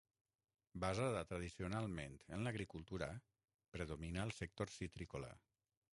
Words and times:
Basada 0.83 1.21
tradicionalment 1.31 2.17
en 2.37 2.47
l'agricultura, 2.47 3.11
predomina 3.77 4.25
el 4.31 4.37
sector 4.39 4.77
citrícola. 4.81 5.35